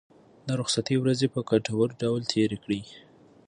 [0.47, 2.81] د رخصتۍ ورځې په ګټور ډول تېرې کړئ.